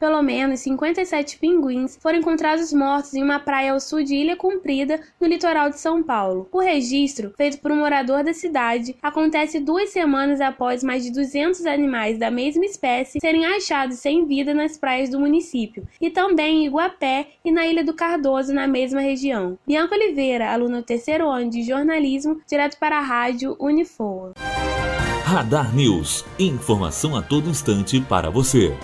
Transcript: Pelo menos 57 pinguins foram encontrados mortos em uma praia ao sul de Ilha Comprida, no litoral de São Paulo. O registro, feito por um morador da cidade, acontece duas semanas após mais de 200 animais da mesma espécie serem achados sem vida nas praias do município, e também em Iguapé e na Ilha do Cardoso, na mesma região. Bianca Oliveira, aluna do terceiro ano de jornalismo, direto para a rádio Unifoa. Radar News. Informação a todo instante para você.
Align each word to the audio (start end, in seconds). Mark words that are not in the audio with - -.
Pelo 0.00 0.22
menos 0.22 0.60
57 0.60 1.36
pinguins 1.36 1.98
foram 2.00 2.20
encontrados 2.20 2.72
mortos 2.72 3.12
em 3.12 3.22
uma 3.22 3.38
praia 3.38 3.72
ao 3.72 3.78
sul 3.78 4.02
de 4.02 4.14
Ilha 4.14 4.34
Comprida, 4.34 4.98
no 5.20 5.28
litoral 5.28 5.68
de 5.68 5.78
São 5.78 6.02
Paulo. 6.02 6.48
O 6.50 6.58
registro, 6.58 7.34
feito 7.36 7.58
por 7.58 7.70
um 7.70 7.80
morador 7.80 8.24
da 8.24 8.32
cidade, 8.32 8.96
acontece 9.02 9.60
duas 9.60 9.90
semanas 9.90 10.40
após 10.40 10.82
mais 10.82 11.04
de 11.04 11.12
200 11.12 11.66
animais 11.66 12.16
da 12.16 12.30
mesma 12.30 12.64
espécie 12.64 13.20
serem 13.20 13.44
achados 13.44 13.98
sem 13.98 14.24
vida 14.24 14.54
nas 14.54 14.78
praias 14.78 15.10
do 15.10 15.20
município, 15.20 15.86
e 16.00 16.08
também 16.08 16.62
em 16.62 16.66
Iguapé 16.66 17.32
e 17.44 17.52
na 17.52 17.66
Ilha 17.66 17.84
do 17.84 17.92
Cardoso, 17.92 18.54
na 18.54 18.66
mesma 18.66 19.02
região. 19.02 19.58
Bianca 19.66 19.94
Oliveira, 19.94 20.50
aluna 20.50 20.78
do 20.78 20.86
terceiro 20.86 21.28
ano 21.28 21.50
de 21.50 21.62
jornalismo, 21.62 22.40
direto 22.48 22.78
para 22.78 22.96
a 22.96 23.02
rádio 23.02 23.54
Unifoa. 23.60 24.32
Radar 25.24 25.76
News. 25.76 26.24
Informação 26.38 27.14
a 27.14 27.20
todo 27.20 27.50
instante 27.50 28.00
para 28.00 28.30
você. 28.30 28.74